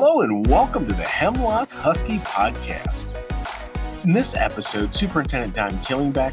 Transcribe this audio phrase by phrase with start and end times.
[0.00, 3.16] Hello and welcome to the Hemlock Husky Podcast.
[4.04, 6.32] In this episode, Superintendent Don Killingbeck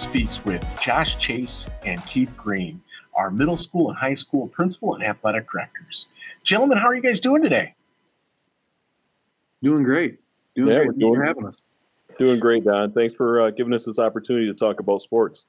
[0.00, 2.82] speaks with Josh Chase and Keith Green,
[3.14, 6.08] our middle school and high school principal and athletic directors.
[6.42, 7.76] Gentlemen, how are you guys doing today?
[9.62, 10.18] Doing great.
[10.56, 10.86] Doing Yeah, great.
[10.88, 11.62] we're Thanks doing- for having us.
[12.18, 12.90] Doing great, Don.
[12.90, 15.44] Thanks for uh, giving us this opportunity to talk about sports.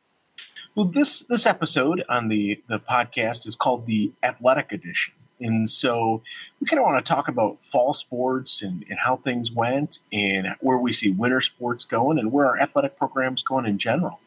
[0.76, 6.22] Well, this this episode on the the podcast is called the Athletic Edition, and so
[6.60, 10.56] we kind of want to talk about fall sports and, and how things went, and
[10.62, 14.20] where we see winter sports going, and where our athletic programs going in general.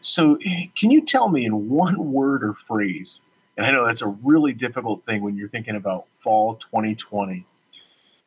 [0.00, 0.38] So,
[0.76, 3.20] can you tell me in one word or phrase?
[3.56, 7.44] And I know that's a really difficult thing when you're thinking about fall 2020.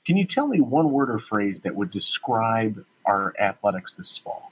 [0.05, 4.51] Can you tell me one word or phrase that would describe our athletics this fall?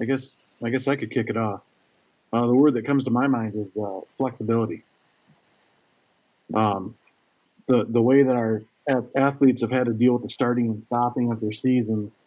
[0.00, 1.62] I guess I guess I could kick it off.
[2.32, 4.82] Uh, the word that comes to my mind is uh, flexibility.
[6.52, 6.96] Um,
[7.66, 8.62] the the way that our
[9.16, 12.18] athletes have had to deal with the starting and stopping of their seasons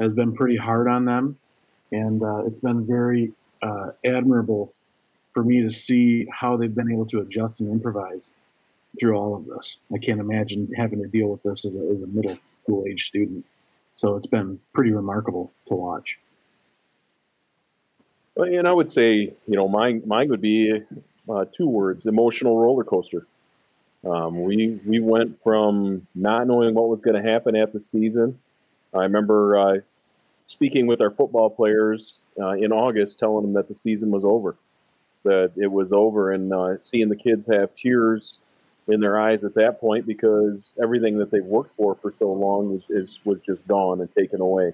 [0.00, 1.38] has been pretty hard on them,
[1.92, 4.72] and uh, it's been very uh, admirable
[5.32, 8.30] for me to see how they've been able to adjust and improvise
[8.98, 9.78] through all of this.
[9.94, 13.04] I can't imagine having to deal with this as a, as a middle school age
[13.04, 13.44] student.
[13.92, 16.18] So it's been pretty remarkable to watch.
[18.34, 20.82] Well, And I would say, you know, mine mine would be
[21.28, 23.26] uh, two words: emotional roller coaster.
[24.04, 28.38] Um, we we went from not knowing what was going to happen at the season.
[28.94, 29.78] I remember uh,
[30.46, 34.56] speaking with our football players uh, in August, telling them that the season was over,
[35.24, 38.38] that it was over, and uh, seeing the kids have tears
[38.88, 42.72] in their eyes at that point because everything that they've worked for for so long
[42.72, 44.72] was is, was just gone and taken away.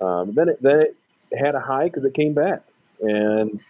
[0.00, 0.96] Um, then it then it
[1.36, 2.62] had a high because it came back,
[3.00, 3.60] and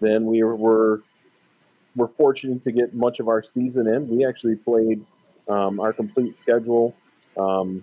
[0.00, 1.02] then we were,
[1.96, 4.08] were fortunate to get much of our season in.
[4.08, 5.04] We actually played
[5.48, 6.94] um, our complete schedule
[7.36, 7.82] um,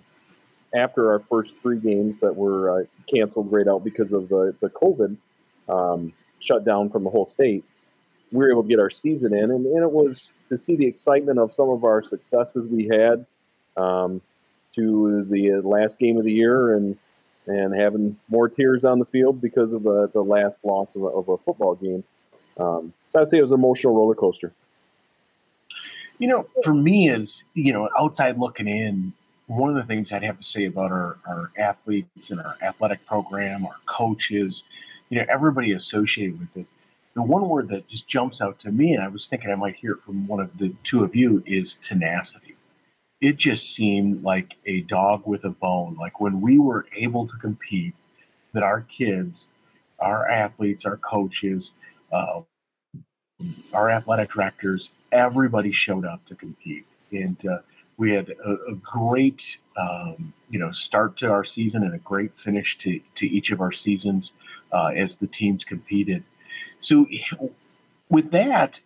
[0.74, 4.70] after our first three games that were uh, canceled right out because of the the
[4.70, 5.16] COVID
[5.68, 7.64] um, shutdown from the whole state.
[8.30, 10.86] We were able to get our season in, and, and it was to see the
[10.86, 13.24] excitement of some of our successes we had
[13.76, 14.20] um,
[14.74, 16.96] to the last game of the year and
[17.46, 21.06] and having more tears on the field because of the, the last loss of a,
[21.06, 22.04] of a football game.
[22.58, 24.52] Um, so I'd say it was an emotional roller coaster.
[26.18, 29.12] You know, for me, as you know, outside looking in,
[29.46, 33.04] one of the things I'd have to say about our, our athletes and our athletic
[33.06, 34.64] program, our coaches,
[35.08, 36.66] you know, everybody associated with it.
[37.14, 39.76] The one word that just jumps out to me, and I was thinking I might
[39.76, 42.56] hear it from one of the two of you, is tenacity.
[43.20, 45.96] It just seemed like a dog with a bone.
[45.98, 47.94] Like when we were able to compete,
[48.52, 49.50] that our kids,
[49.98, 51.72] our athletes, our coaches,
[52.12, 52.40] uh,
[53.72, 57.58] our athletic directors, everybody showed up to compete, and uh,
[57.96, 62.38] we had a, a great, um, you know, start to our season and a great
[62.38, 64.34] finish to to each of our seasons
[64.72, 66.24] uh, as the teams competed.
[66.80, 67.06] So,
[68.08, 68.80] with that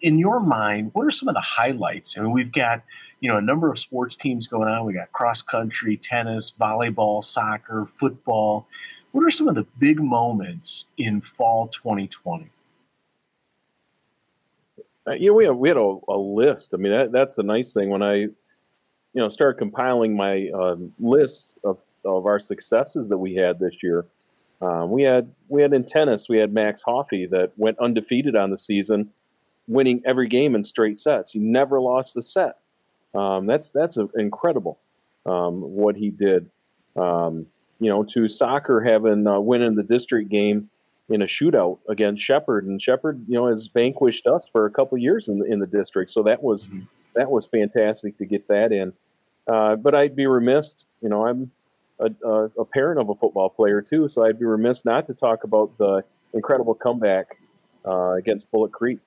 [0.00, 2.16] in your mind, what are some of the highlights?
[2.16, 2.82] I mean, we've got
[3.20, 4.86] you know a number of sports teams going on.
[4.86, 8.66] We got cross country, tennis, volleyball, soccer, football.
[9.12, 12.50] What are some of the big moments in fall 2020?
[15.08, 16.74] Uh, you know, we had, we had a, a list.
[16.74, 17.90] I mean, that, that's the nice thing.
[17.90, 18.32] When I, you
[19.14, 24.06] know, started compiling my um, list of, of our successes that we had this year,
[24.60, 28.50] um, we had we had in tennis, we had Max Hoffey that went undefeated on
[28.50, 29.10] the season,
[29.68, 31.30] winning every game in straight sets.
[31.30, 32.58] He never lost a set.
[33.14, 34.80] Um, that's that's a, incredible
[35.26, 36.50] um, what he did.
[36.96, 37.46] Um,
[37.78, 40.68] you know, to soccer having uh, winning the district game
[41.08, 44.98] in a shootout against Shepherd, and Shepherd, you know, has vanquished us for a couple
[44.98, 46.10] years in the, in the district.
[46.10, 46.86] So that was Mhm.
[47.14, 48.92] that was fantastic to get that in.
[49.46, 51.50] Uh, but I'd be remiss, you know, I'm
[51.98, 55.14] a, a, a parent of a football player too, so I'd be remiss not to
[55.14, 56.04] talk about the
[56.34, 57.38] incredible comeback
[57.86, 58.98] uh, against Bullock Creek.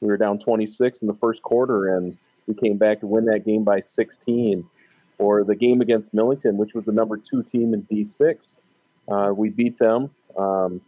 [0.00, 2.16] We were down 26 in the first quarter, and
[2.46, 4.64] we came back to win that game by 16.
[5.18, 8.56] Or the game against Millington, which was the number two team in D6,
[9.08, 10.10] uh, we beat them.
[10.38, 10.80] Um,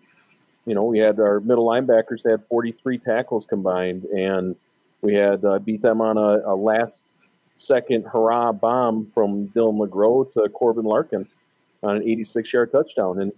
[0.67, 4.57] you know, we had our middle linebackers that had 43 tackles combined, and
[5.01, 7.15] we had uh, beat them on a, a last
[7.55, 11.27] second hurrah bomb from Dylan LeGros to Corbin Larkin
[11.83, 13.21] on an 86 yard touchdown.
[13.21, 13.33] And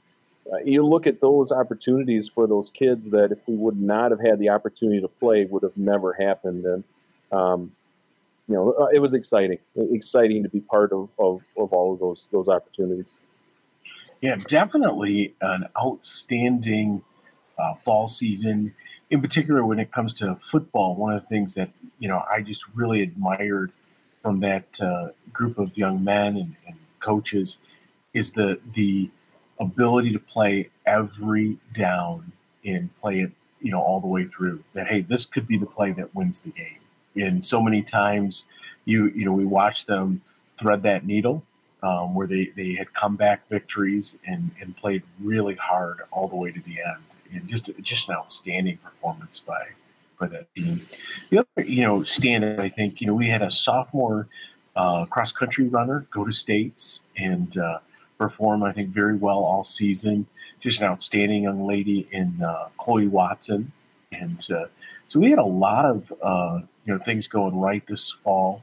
[0.53, 4.21] uh, you look at those opportunities for those kids that if we would not have
[4.21, 6.65] had the opportunity to play would have never happened.
[6.65, 6.85] And,
[7.31, 7.73] um,
[8.49, 12.01] you know, uh, it was exciting, exciting to be part of, of, of all of
[12.01, 13.15] those, those opportunities.
[14.21, 17.03] Yeah, definitely an outstanding
[17.59, 18.75] uh, fall season.
[19.11, 22.41] In particular, when it comes to football, one of the things that you know I
[22.43, 23.73] just really admired
[24.23, 27.59] from that uh, group of young men and, and coaches
[28.15, 29.11] is the the
[29.59, 32.33] ability to play every down
[32.65, 34.63] and play it, you know, all the way through.
[34.75, 36.79] That hey, this could be the play that wins the game.
[37.17, 38.45] And so many times,
[38.85, 40.23] you you know, we watch them
[40.57, 41.43] thread that needle
[41.82, 46.50] um, where they they had comeback victories and and played really hard all the way
[46.52, 47.17] to the end.
[47.32, 49.69] And just just an outstanding performance by
[50.19, 50.82] by that team.
[51.31, 54.29] The other, you know, stand I think, you know, we had a sophomore
[54.76, 57.79] uh, cross country runner go to states and uh,
[58.19, 60.26] perform, I think, very well all season.
[60.61, 63.73] Just an outstanding young lady in uh, Chloe Watson,
[64.12, 64.67] and uh,
[65.08, 68.62] so we had a lot of uh, you know things going right this fall.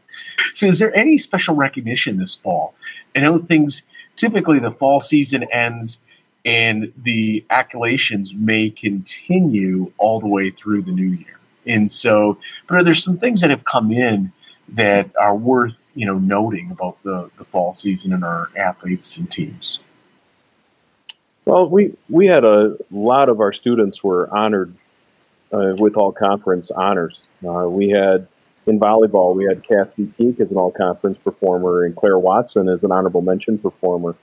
[0.53, 2.73] So, is there any special recognition this fall?
[3.15, 3.83] I know things
[4.15, 5.99] typically the fall season ends
[6.45, 11.39] and the accolations may continue all the way through the new year.
[11.65, 12.37] And so,
[12.67, 14.31] but are there some things that have come in
[14.69, 19.29] that are worth you know noting about the, the fall season and our athletes and
[19.29, 19.79] teams?
[21.45, 24.73] Well, we we had a lot of our students were honored
[25.53, 27.25] uh, with all conference honors.
[27.47, 28.27] Uh, we had
[28.67, 32.83] in volleyball, we had Cassie Peak as an all conference performer and Claire Watson as
[32.83, 34.15] an honorable mention performer.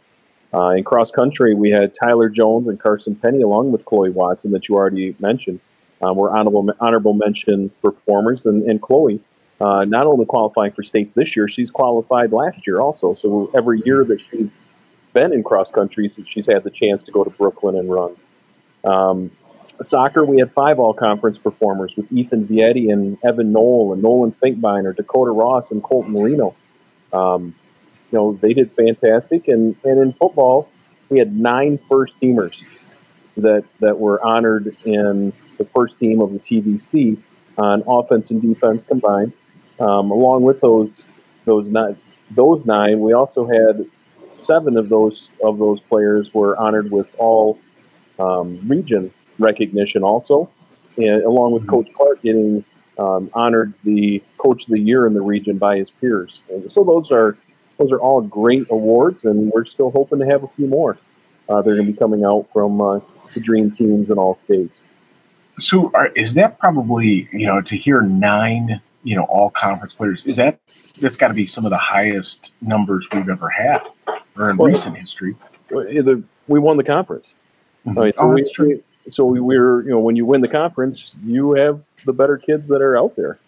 [0.54, 4.52] Uh, in cross country, we had Tyler Jones and Carson Penny, along with Chloe Watson,
[4.52, 5.60] that you already mentioned,
[6.00, 8.46] um, were honorable honorable mention performers.
[8.46, 9.20] And, and Chloe
[9.60, 13.14] uh, not only qualifying for states this year, she's qualified last year also.
[13.14, 14.54] So every year that she's
[15.12, 18.16] been in cross country, she's had the chance to go to Brooklyn and run.
[18.84, 19.30] Um,
[19.82, 24.32] soccer, we had five all conference performers with Ethan Vietti and Evan Knoll and Nolan
[24.32, 26.54] Finkbeiner, Dakota Ross, and Colton Marino.
[27.12, 27.54] Um,
[28.10, 29.48] you know, they did fantastic.
[29.48, 30.70] And, and in football,
[31.08, 32.64] we had nine first teamers
[33.36, 37.18] that, that were honored in the first team of the TVC
[37.58, 39.32] on offense and defense combined.
[39.78, 41.06] Um, along with those
[41.44, 41.96] those nine,
[42.30, 43.86] those nine, we also had
[44.32, 47.58] seven of those of those players were honored with all
[48.18, 50.50] um, region recognition also,
[50.96, 51.70] and along with mm-hmm.
[51.70, 52.64] Coach Clark getting
[52.98, 56.42] um, honored the Coach of the Year in the region by his peers.
[56.50, 57.36] And so those are
[57.78, 60.96] those are all great awards, and we're still hoping to have a few more.
[61.48, 63.00] Uh, they're going to be coming out from uh,
[63.34, 64.84] the dream teams in all states.
[65.58, 70.22] So, are, is that probably you know to hear nine you know all conference players?
[70.24, 70.58] Is that
[71.00, 73.82] that's got to be some of the highest numbers we've ever had,
[74.36, 75.36] or in well, recent history?
[76.48, 77.34] We won the conference.
[77.86, 78.00] Mm-hmm.
[78.00, 80.48] Mean, so oh, that's we, true so we were, you know, when you win the
[80.48, 83.38] conference, you have the better kids that are out there,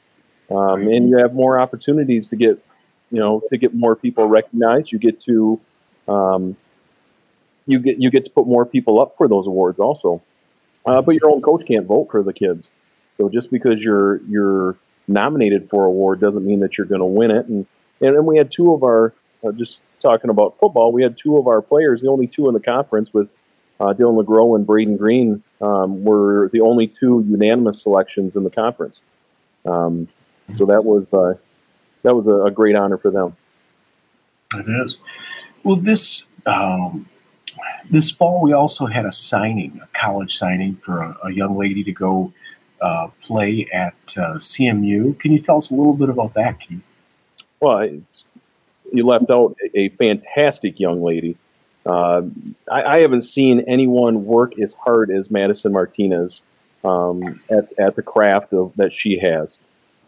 [0.51, 2.63] um, and you have more opportunities to get,
[3.11, 4.93] you know, to get more people recognized.
[4.93, 5.61] You get to,
[6.07, 6.57] um,
[7.67, 10.23] you get you get to put more people up for those awards also.
[10.87, 12.71] Uh, but your own coach can't vote for the kids,
[13.17, 14.77] so just because you're you're
[15.07, 17.47] nominated for award doesn't mean that you're going to win it.
[17.47, 17.67] And
[18.01, 19.13] and then we had two of our
[19.45, 20.93] uh, just talking about football.
[20.93, 23.29] We had two of our players, the only two in the conference with
[23.81, 28.51] uh, Dylan LeGros and Braden Green um, were the only two unanimous selections in the
[28.51, 29.03] conference.
[29.65, 30.09] Um,
[30.57, 31.35] so that was uh,
[32.03, 33.37] that was a, a, great honor for them.
[34.55, 35.01] It is.
[35.63, 37.09] Well, this um,
[37.91, 41.85] this fall we also had a signing, a college signing for a, a young lady
[41.85, 42.33] to go
[42.81, 45.19] uh, play at uh, CMU.
[45.19, 46.83] Can you tell us a little bit about that, Keith?
[47.61, 48.01] Well,
[48.93, 51.37] you left out a fantastic young lady.
[51.87, 52.23] Uh,
[52.71, 56.43] I, I, haven't seen anyone work as hard as Madison Martinez
[56.85, 59.59] um, at, at the craft of that she has.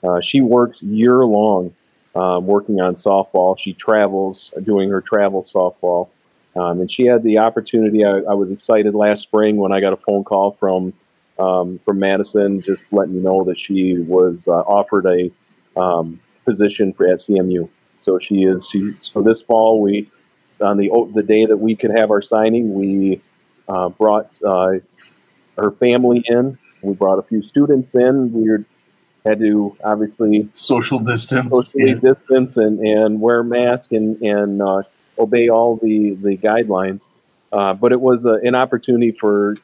[0.02, 1.74] Uh, she works year long
[2.14, 3.58] um, working on softball.
[3.58, 6.08] She travels doing her travel softball.
[6.56, 8.04] Um, and she had the opportunity.
[8.04, 10.92] I, I, was excited last spring when I got a phone call from
[11.38, 15.30] um, from Madison, just letting me know that she was uh, offered a
[15.80, 17.68] um, position for at CMU.
[17.98, 18.68] So she is.
[18.68, 20.10] She, so this fall we
[20.60, 23.20] on the the day that we could have our signing, we
[23.68, 24.72] uh, brought uh,
[25.56, 26.58] her family in.
[26.82, 28.32] We brought a few students in.
[28.32, 28.64] We
[29.24, 32.12] had to obviously social distance, socially yeah.
[32.12, 34.82] distance, and, and wear a mask and and uh,
[35.18, 37.08] obey all the the guidelines.
[37.52, 39.56] Uh, but it was an opportunity for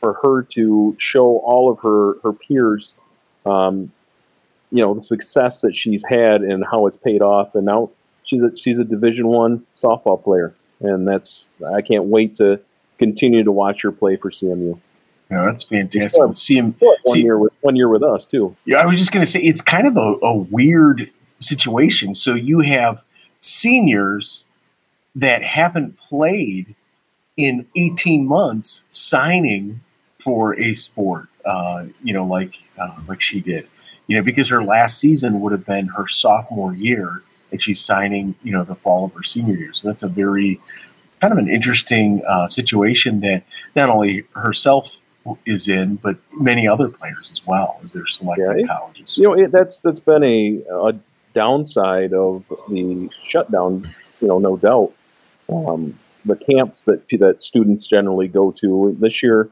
[0.00, 2.94] for her to show all of her her peers,
[3.46, 3.92] um,
[4.70, 7.54] you know, the success that she's had and how it's paid off.
[7.54, 7.90] And now
[8.24, 12.60] she's a she's a Division One softball player, and that's I can't wait to
[12.98, 14.78] continue to watch her play for CMU.
[15.30, 16.20] Yeah, that's fantastic.
[16.20, 18.56] CM, one see, year with one year with us too.
[18.64, 22.14] Yeah, I was just going to say it's kind of a, a weird situation.
[22.14, 23.02] So you have
[23.40, 24.44] seniors
[25.14, 26.74] that haven't played
[27.36, 29.80] in 18 months signing
[30.18, 33.66] for a sport, uh, you know, like uh, like she did,
[34.06, 37.22] you know, because her last season would have been her sophomore year
[37.54, 39.72] and she's signing, you know, the fall of her senior year.
[39.72, 40.60] So that's a very
[41.20, 43.44] kind of an interesting uh, situation that
[43.76, 45.00] not only herself
[45.46, 49.16] is in, but many other players as well as they're selecting yeah, colleges.
[49.16, 50.94] You know, it, that's that's been a, a
[51.32, 53.88] downside of the shutdown.
[54.20, 54.92] You know, no doubt.
[55.48, 59.48] Um, the camps that that students generally go to this year.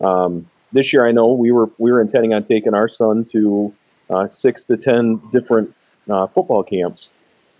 [0.00, 3.72] Um, this year, I know we were we were intending on taking our son to
[4.10, 5.72] uh, six to ten different
[6.10, 7.10] uh, football camps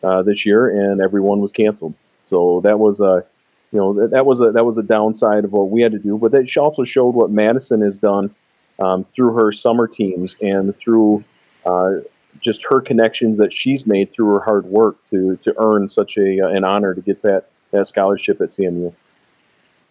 [0.04, 1.94] uh, this year, and everyone was canceled.
[2.24, 3.24] So that was a
[3.72, 5.98] you know that, that was a that was a downside of what we had to
[5.98, 6.18] do.
[6.18, 8.34] But that also showed what Madison has done
[8.78, 11.24] um, through her summer teams and through
[11.66, 11.94] uh,
[12.40, 16.38] just her connections that she's made through her hard work to to earn such a
[16.38, 18.94] an honor to get that that scholarship at CMU.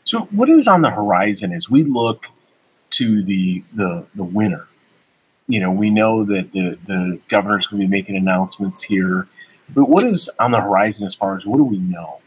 [0.05, 2.27] So, what is on the horizon as we look
[2.91, 4.67] to the the the winter?
[5.47, 9.27] You know, we know that the the governor's going to be making announcements here,
[9.73, 12.19] but what is on the horizon as far as what do we know?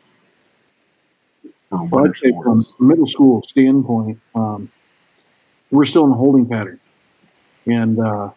[1.70, 4.70] Well, I'd say from middle school standpoint, um,
[5.70, 6.80] we're still in a holding pattern,
[7.66, 8.30] and uh,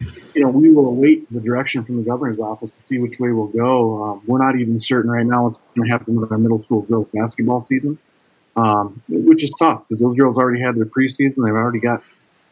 [0.00, 3.30] you know, we will await the direction from the governor's office to see which way
[3.32, 4.02] we'll go.
[4.02, 6.82] Um, we're not even certain right now what's going to happen with our middle school
[6.82, 7.98] girls basketball season,
[8.56, 11.36] um, which is tough because those girls already had their preseason.
[11.36, 12.02] They've already got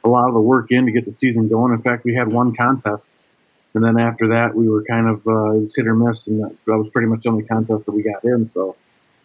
[0.04, 1.72] a lot of the work in to get the season going.
[1.72, 3.02] In fact, we had one contest,
[3.75, 6.43] and then after that, we were kind of uh, it was hit or miss, and
[6.43, 8.49] that, that was pretty much the only contest that we got in.
[8.49, 8.76] So,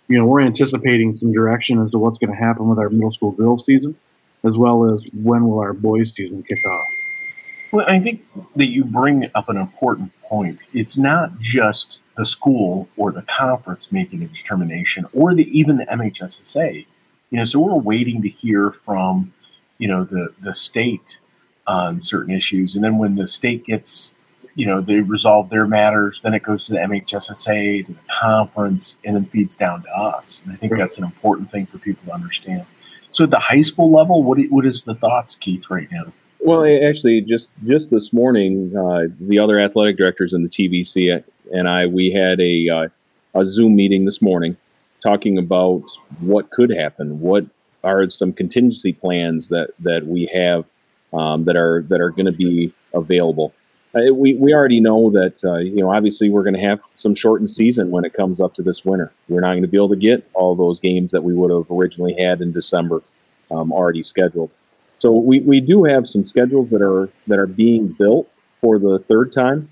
[0.07, 3.13] you know, we're anticipating some direction as to what's going to happen with our middle
[3.13, 3.95] school girls season,
[4.43, 6.87] as well as when will our boys season kick off.
[7.71, 8.25] Well, I think
[8.55, 10.59] that you bring up an important point.
[10.73, 15.85] It's not just the school or the conference making a determination, or the even the
[15.85, 16.87] MHSAA.
[17.29, 19.33] You know, so we're waiting to hear from,
[19.77, 21.19] you know, the the state
[21.67, 24.15] on certain issues, and then when the state gets,
[24.59, 28.97] you know, they resolve their matters, then it goes to the MHSAA, to the conference,
[29.05, 30.41] and then feeds down to us.
[30.43, 32.65] And I think that's an important thing for people to understand.
[33.11, 36.11] So at the high school level, what what is the thoughts, Keith, right now?
[36.41, 41.23] Well, actually, just just this morning, uh, the other athletic directors in the TVC
[41.53, 42.87] and I we had a uh,
[43.35, 44.57] a Zoom meeting this morning,
[45.01, 45.83] talking about
[46.19, 47.21] what could happen.
[47.21, 47.45] What
[47.85, 50.65] are some contingency plans that that we have
[51.13, 53.53] um, that are that are going to be available?
[53.95, 57.15] Uh, we we already know that uh, you know obviously we're going to have some
[57.15, 59.11] shortened season when it comes up to this winter.
[59.27, 61.71] We're not going to be able to get all those games that we would have
[61.71, 63.01] originally had in December
[63.49, 64.51] um, already scheduled.
[64.99, 68.99] So we, we do have some schedules that are that are being built for the
[68.99, 69.71] third time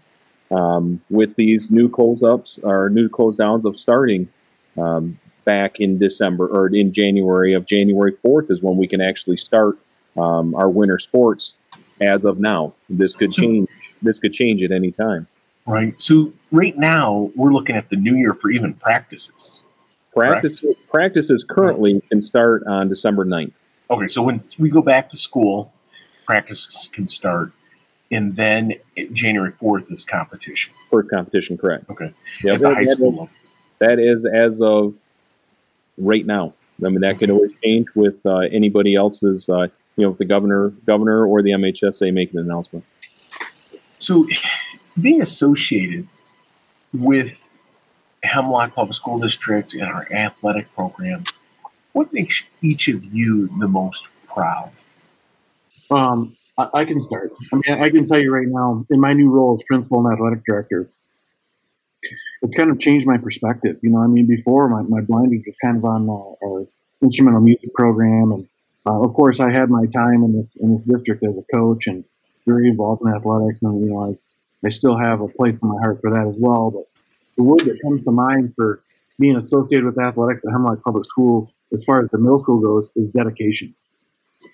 [0.50, 4.30] um, with these new close ups or new close downs of starting
[4.78, 9.38] um, back in December or in January of January 4th is when we can actually
[9.38, 9.78] start
[10.18, 11.56] um, our winter sports
[12.02, 12.74] as of now.
[12.90, 13.70] This could change.
[14.02, 15.28] This could change at any time.
[15.66, 16.00] Right.
[16.00, 19.62] So right now we're looking at the new year for even practices.
[20.14, 23.60] Practice, practices currently can start on December 9th.
[23.90, 25.72] Okay, so when we go back to school,
[26.26, 27.52] practices can start,
[28.12, 28.74] and then
[29.14, 30.74] January fourth is competition.
[30.90, 31.90] First competition, correct?
[31.90, 32.12] Okay.
[32.44, 33.30] Yeah, at the high school level.
[33.80, 34.98] That is as of
[35.98, 36.54] right now.
[36.84, 40.26] I mean, that could always change with uh, anybody else's, uh, you know, if the
[40.26, 42.86] governor, governor or the MHSA make an announcement.
[43.98, 44.28] So,
[45.00, 46.08] being associated
[46.94, 47.50] with
[48.24, 51.24] Hemlock Public School District and our athletic program
[51.98, 54.72] what makes each of you the most proud?
[55.90, 57.34] Um, I, I, can start.
[57.52, 60.14] I mean, I can tell you right now, in my new role as principal and
[60.14, 60.88] athletic director,
[62.44, 63.78] it's kind of changed my perspective.
[63.82, 66.68] You know, I mean, before my, my blinding was kind of on uh, our
[67.02, 68.48] instrumental music program, and
[68.88, 71.88] uh, of course, I had my time in this in this district as a coach
[71.88, 72.06] and
[72.46, 75.78] very involved in athletics, and you know, I I still have a place in my
[75.82, 76.72] heart for that as well.
[76.72, 76.84] But
[77.36, 78.82] the word that comes to mind for
[79.20, 82.90] being associated with athletics at Hemlock Public School, as far as the middle school goes,
[82.96, 83.76] is dedication.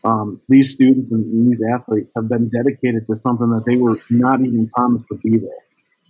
[0.04, 4.40] Um, these students and these athletes have been dedicated to something that they were not
[4.42, 5.50] even promised to be there.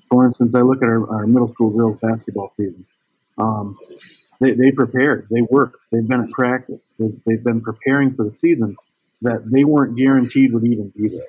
[0.09, 2.85] For instance, I look at our, our middle school girls basketball season.
[3.37, 3.77] Um,
[4.39, 8.33] they, they prepared, they worked, they've been at practice, they've, they've been preparing for the
[8.33, 8.75] season
[9.21, 11.25] that they weren't guaranteed would even be there.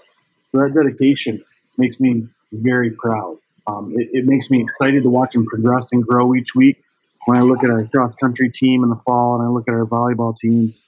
[0.51, 1.45] So that dedication
[1.79, 3.39] makes me very proud.
[3.67, 6.85] Um, it, it, makes me excited to watch them progress and grow each week
[7.25, 9.75] when I look at our cross country team in the fall and I look at
[9.75, 10.83] our volleyball teams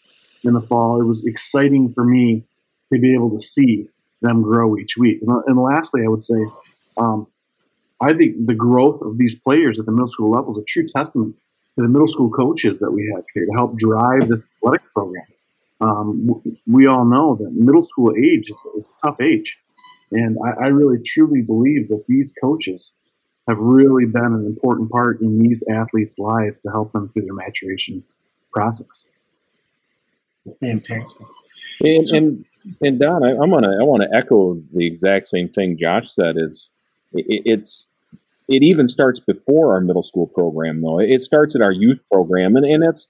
[0.45, 2.45] in the fall, it was exciting for me
[2.93, 3.89] to be able to see
[4.21, 5.21] them grow each week.
[5.23, 6.45] And, and lastly, I would say,
[6.97, 7.27] um,
[8.01, 10.87] I think the growth of these players at the middle school level is a true
[10.89, 11.37] testament
[11.77, 15.27] to the middle school coaches that we have here to help drive this athletic program.
[15.81, 19.59] Um, we all know that middle school age is, is a tough age.
[20.11, 22.93] And I, I, really truly believe that these coaches
[23.49, 27.35] have really been an important part in these athletes' lives to help them through their
[27.35, 28.03] maturation
[28.53, 29.05] process.
[30.61, 31.27] Fantastic.
[31.81, 32.45] And and,
[32.81, 36.37] and Don, I, am gonna I want to echo the exact same thing Josh said.
[36.39, 36.71] Is
[37.13, 37.89] it, it's
[38.49, 40.99] it even starts before our middle school program though.
[41.01, 43.09] It starts at our youth program, and and that's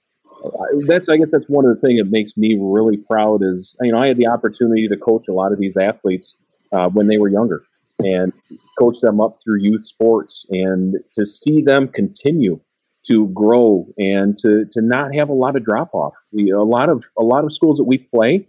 [0.87, 3.41] that's I guess that's one of the things that makes me really proud.
[3.43, 6.35] Is you know I had the opportunity to coach a lot of these athletes
[6.71, 7.63] uh, when they were younger
[7.99, 8.31] and
[8.77, 12.59] coach them up through youth sports, and to see them continue
[13.07, 16.13] to grow and to to not have a lot of drop off.
[16.33, 18.47] a lot of a lot of schools that we play,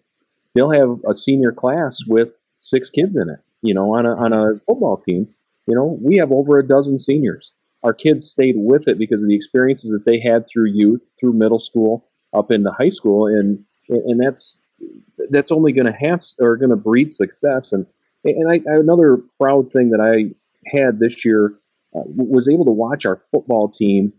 [0.54, 3.40] they'll have a senior class with six kids in it.
[3.62, 5.28] You know, on a on a football team,
[5.68, 7.52] you know, we have over a dozen seniors.
[7.82, 11.34] Our kids stayed with it because of the experiences that they had through youth, through
[11.34, 14.60] middle school, up into high school, and and that's
[15.30, 17.72] that's only going to have or going to breed success.
[17.72, 17.86] And
[18.24, 20.34] and I, another proud thing that I
[20.74, 21.54] had this year
[21.94, 24.12] uh, was able to watch our football team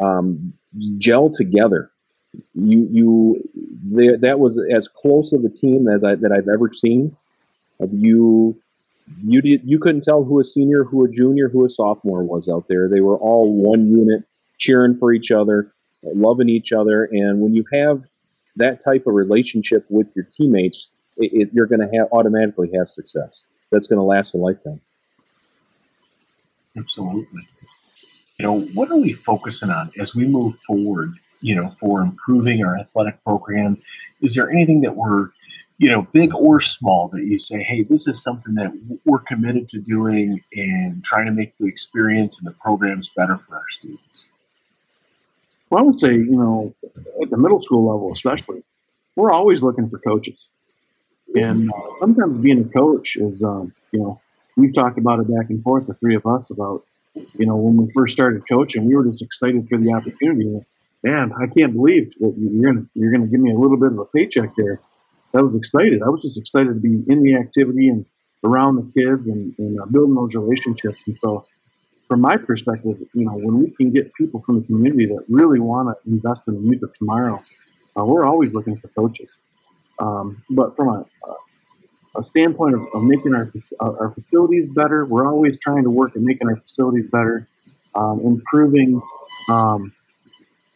[0.00, 0.52] um,
[0.98, 1.90] gel together.
[2.54, 3.50] You, you,
[3.84, 7.16] they, that was as close of a team as I, that I've ever seen.
[7.80, 8.61] Of You,
[9.24, 12.48] you did, you couldn't tell who a senior, who a junior, who a sophomore was
[12.48, 12.88] out there.
[12.88, 14.24] They were all one unit,
[14.58, 17.04] cheering for each other, loving each other.
[17.04, 18.04] And when you have
[18.56, 22.88] that type of relationship with your teammates, it, it, you're going to have automatically have
[22.88, 23.42] success.
[23.70, 24.80] That's going to last a lifetime.
[26.76, 27.46] Absolutely
[28.42, 32.64] you know, what are we focusing on as we move forward, you know, for improving
[32.64, 33.80] our athletic program?
[34.20, 35.28] Is there anything that we're,
[35.78, 38.72] you know, big or small that you say, hey, this is something that
[39.04, 43.56] we're committed to doing and trying to make the experience and the programs better for
[43.56, 44.26] our students?
[45.70, 46.74] Well, I would say, you know,
[47.22, 48.62] at the middle school level, especially,
[49.16, 50.46] we're always looking for coaches.
[51.34, 54.20] And uh, sometimes being a coach is, um, you know,
[54.56, 57.76] we've talked about it back and forth, the three of us, about you know, when
[57.76, 60.64] we first started coaching, we were just excited for the opportunity.
[61.02, 63.98] Man, I can't believe that you're gonna you're gonna give me a little bit of
[63.98, 64.80] a paycheck there.
[65.34, 66.02] I was excited.
[66.02, 68.04] I was just excited to be in the activity and
[68.44, 71.00] around the kids and, and uh, building those relationships.
[71.06, 71.44] And so,
[72.08, 75.60] from my perspective, you know, when we can get people from the community that really
[75.60, 77.42] want to invest in the youth of tomorrow,
[77.96, 79.30] uh, we're always looking for coaches.
[79.98, 81.06] Um, but from a,
[82.16, 85.04] a standpoint of, of making our, our facilities better.
[85.04, 87.48] We're always trying to work at making our facilities better,
[87.94, 89.00] um, improving,
[89.48, 89.92] um,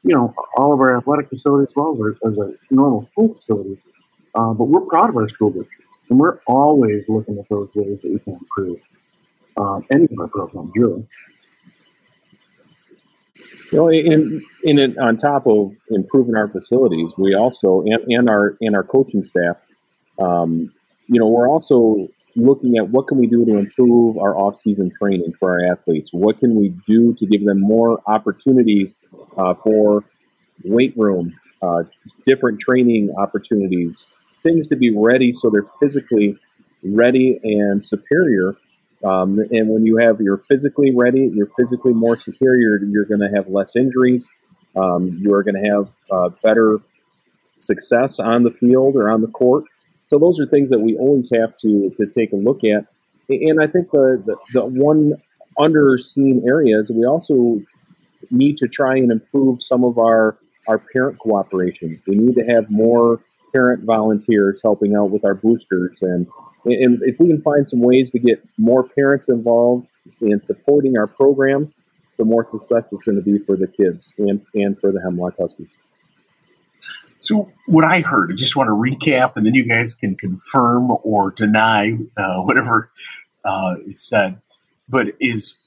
[0.03, 3.79] you know, all of our athletic facilities as well as, as a normal school facilities.
[4.37, 8.03] Uh, but we're proud of our school district, and we're always looking at those ways
[8.03, 8.79] that we can improve
[9.57, 11.09] uh, any of our programs, really.
[13.73, 18.29] You know, in in it, on top of improving our facilities, we also and, and
[18.29, 19.57] our and our coaching staff,
[20.19, 20.73] um,
[21.07, 25.33] you know, we're also looking at what can we do to improve our off-season training
[25.41, 26.11] for our athletes.
[26.13, 28.95] What can we do to give them more opportunities
[29.39, 30.05] uh, for
[30.63, 31.85] weight room, uh,
[32.27, 34.13] different training opportunities,
[34.47, 36.37] things to be ready so they're physically
[36.83, 38.55] ready and superior.
[39.05, 42.79] Um, and when you have you're physically ready, you're physically more superior.
[42.79, 44.31] You're going to have less injuries.
[44.75, 46.79] Um, you are going to have uh, better
[47.59, 49.65] success on the field or on the court.
[50.07, 52.87] So those are things that we always have to to take a look at.
[53.29, 55.15] And I think the the, the one
[55.59, 57.61] underseen area is we also
[58.31, 62.01] need to try and improve some of our our parent cooperation.
[62.07, 63.21] We need to have more
[63.53, 66.27] parent volunteers helping out with our boosters and
[66.67, 69.87] and if we can find some ways to get more parents involved
[70.21, 71.79] in supporting our programs,
[72.17, 75.35] the more success it's going to be for the kids and, and for the Hemlock
[75.39, 75.77] Huskies.
[77.21, 80.91] So, what I heard, I just want to recap, and then you guys can confirm
[81.03, 82.91] or deny uh, whatever
[83.45, 84.41] uh, is said.
[84.89, 85.59] But is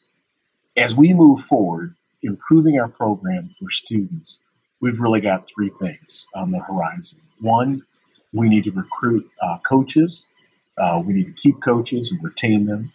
[0.78, 4.42] as we move forward, improving our program for students,
[4.80, 7.20] we've really got three things on the horizon.
[7.42, 7.84] One,
[8.34, 10.26] we need to recruit uh, coaches.
[10.78, 12.92] Uh, we need to keep coaches and retain them.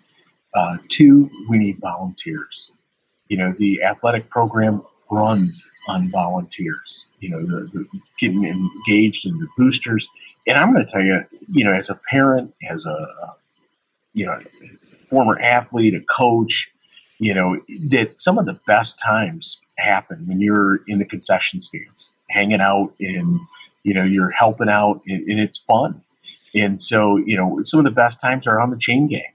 [0.55, 2.71] Uh, two, we need volunteers.
[3.29, 7.87] You know, the athletic program runs on volunteers, you know, the, the
[8.19, 10.09] getting engaged in the boosters.
[10.47, 13.35] And I'm going to tell you, you know, as a parent, as a,
[14.13, 14.41] you know,
[15.11, 16.71] former athlete, a coach,
[17.19, 22.15] you know, that some of the best times happen when you're in the concession stands,
[22.31, 23.41] hanging out and,
[23.85, 26.03] you know, you're helping out and, and it's fun.
[26.55, 29.33] And so, you know, some of the best times are on the chain gang.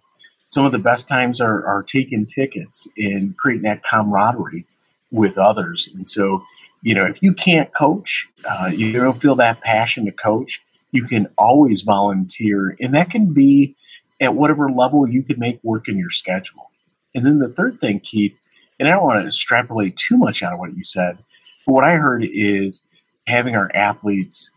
[0.49, 4.65] Some of the best times are, are taking tickets and creating that camaraderie
[5.11, 5.89] with others.
[5.93, 6.43] And so,
[6.81, 10.59] you know, if you can't coach, uh, you don't feel that passion to coach,
[10.91, 12.75] you can always volunteer.
[12.79, 13.75] And that can be
[14.19, 16.71] at whatever level you can make work in your schedule.
[17.13, 18.37] And then the third thing, Keith,
[18.79, 21.19] and I don't want to extrapolate too much out of what you said,
[21.65, 22.81] but what I heard is
[23.29, 24.51] having our athletes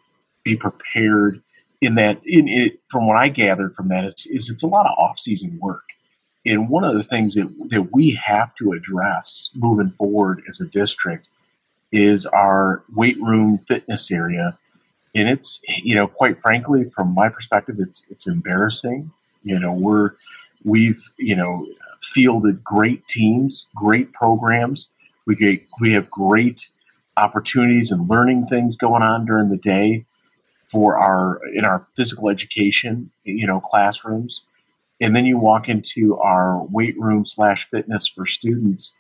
[0.45, 1.41] be prepared
[1.81, 4.87] in that in it from what I gathered from that is, is it's a lot
[4.87, 5.83] of off-season work.
[6.45, 10.67] And one of the things that, that we have to address moving forward as a
[10.67, 11.29] district
[11.93, 14.59] is our weight room fitness area.
[15.15, 19.13] And it's, you know, quite frankly, from my perspective, it's it's embarrassing.
[19.45, 20.13] You know, we're
[20.65, 21.67] we've, you know,
[22.01, 24.89] fielded great teams, great programs.
[25.27, 26.69] We get we have great
[27.17, 30.05] opportunities and learning things going on during the day
[30.71, 34.45] for our in our physical education, you know, classrooms.
[35.01, 38.95] And then you walk into our weight room slash fitness for students,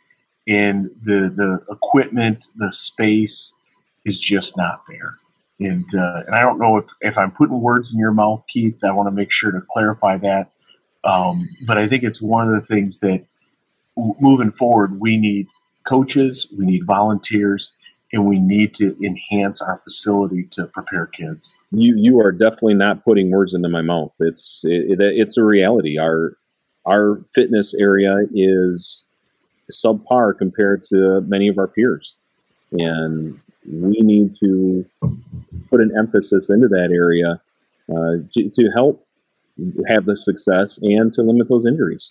[0.46, 3.54] and the the equipment, the space
[4.04, 5.16] is just not there.
[5.60, 8.82] And uh, and I don't know if if I'm putting words in your mouth, Keith.
[8.84, 10.50] I want to make sure to clarify that.
[11.04, 13.24] Um, but I think it's one of the things that
[13.96, 15.48] moving forward we need
[15.84, 17.72] coaches, we need volunteers,
[18.12, 21.56] and we need to enhance our facility to prepare kids.
[21.70, 24.14] You you are definitely not putting words into my mouth.
[24.20, 25.98] It's it, it, it's a reality.
[25.98, 26.36] Our
[26.84, 29.04] our fitness area is
[29.70, 32.14] subpar compared to many of our peers,
[32.72, 34.84] and we need to
[35.70, 37.40] put an emphasis into that area
[37.90, 39.06] uh, to, to help
[39.86, 42.10] have the success and to limit those injuries.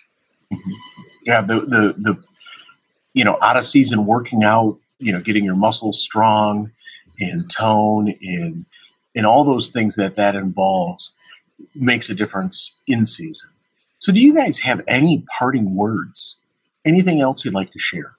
[1.26, 2.24] Yeah, the the the
[3.14, 6.72] you know out of season working out you know getting your muscles strong
[7.20, 8.66] and tone and
[9.16, 11.14] and all those things that that involves
[11.76, 13.50] makes a difference in season.
[14.00, 16.38] So, do you guys have any parting words?
[16.86, 18.16] Anything else you'd like to share?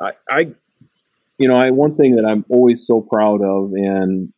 [0.00, 0.38] I, I
[1.38, 4.32] you know, I one thing that I'm always so proud of, and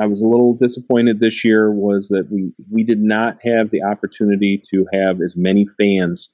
[0.00, 3.82] I was a little disappointed this year, was that we we did not have the
[3.82, 6.30] opportunity to have as many fans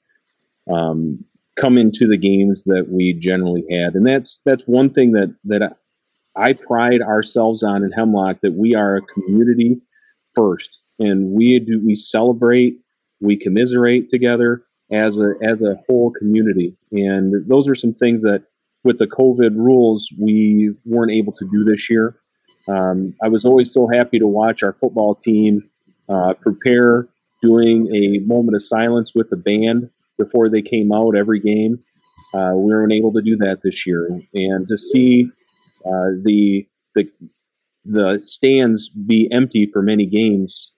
[0.71, 1.23] um,
[1.55, 5.77] come into the games that we generally had, and that's that's one thing that that
[6.35, 9.81] I pride ourselves on in Hemlock that we are a community
[10.35, 12.77] first, and we do we celebrate,
[13.21, 18.43] we commiserate together as a as a whole community, and those are some things that
[18.83, 22.17] with the COVID rules we weren't able to do this year.
[22.67, 25.69] Um, I was always so happy to watch our football team
[26.09, 27.07] uh, prepare,
[27.41, 31.79] doing a moment of silence with the band before they came out every game.
[32.33, 35.29] Uh, we weren't able to do that this year, and to see
[35.85, 37.09] uh, the the
[37.85, 40.73] the stands be empty for many games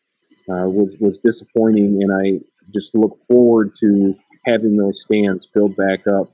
[0.49, 2.39] uh, was was disappointing, and I
[2.73, 6.27] just look forward to having those stands filled back up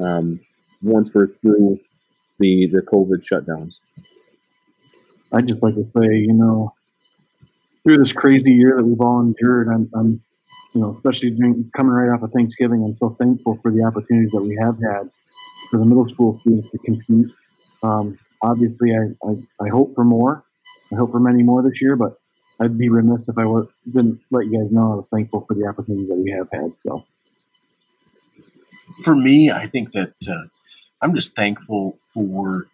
[0.00, 0.40] um,
[0.82, 1.78] once we're through
[2.38, 3.74] the the COVID shutdowns.
[5.32, 6.74] I'd just like to say, you know,
[7.82, 10.22] through this crazy year that we've all endured, I'm, I'm
[10.74, 14.32] you know, especially during, coming right off of Thanksgiving, I'm so thankful for the opportunities
[14.32, 15.10] that we have had
[15.70, 17.28] for the middle school students to compete.
[17.82, 20.44] Um, obviously, I, I, I, hope for more.
[20.92, 22.18] I hope for many more this year, but
[22.60, 25.54] I'd be remiss if I were, didn't let you guys know I was thankful for
[25.54, 26.78] the opportunities that we have had.
[26.78, 27.04] So,
[29.04, 30.46] for me, I think that uh,
[31.00, 32.66] I'm just thankful for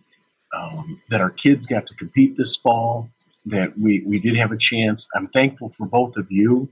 [0.57, 3.11] um, that our kids got to compete this fall.
[3.47, 5.07] That we we did have a chance.
[5.15, 6.71] I'm thankful for both of you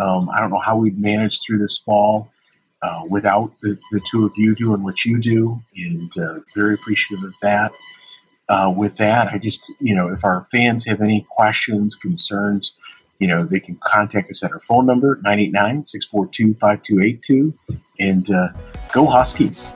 [0.00, 2.32] um, I don't know how we'd manage through this fall
[2.82, 7.24] uh, without the, the, two of you doing what you do, and uh, very appreciative
[7.24, 7.72] of that.
[8.48, 12.74] Uh, with that, I just, you know, if our fans have any questions, concerns,
[13.18, 17.54] you know, they can contact us at our phone number, 989 642 5282.
[18.00, 18.48] And uh,
[18.92, 19.72] go Huskies.